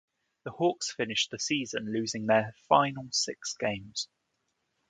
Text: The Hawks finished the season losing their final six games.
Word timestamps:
The 0.45 0.49
Hawks 0.51 0.91
finished 0.91 1.29
the 1.29 1.37
season 1.37 1.93
losing 1.93 2.25
their 2.25 2.55
final 2.67 3.09
six 3.11 3.53
games. 3.53 4.09